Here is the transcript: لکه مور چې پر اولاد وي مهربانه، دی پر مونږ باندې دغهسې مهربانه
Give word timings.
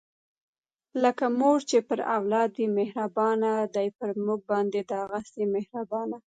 لکه 1.03 1.25
مور 1.39 1.59
چې 1.69 1.77
پر 1.87 1.99
اولاد 2.17 2.49
وي 2.57 2.67
مهربانه، 2.79 3.51
دی 3.75 3.87
پر 3.97 4.09
مونږ 4.25 4.41
باندې 4.51 4.79
دغهسې 4.93 5.43
مهربانه 5.55 6.17